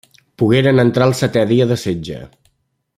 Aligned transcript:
Pogueren 0.41 0.83
entrar 0.85 1.07
el 1.11 1.15
setè 1.21 1.43
dia 1.53 1.67
de 1.73 1.81
setge. 1.87 2.21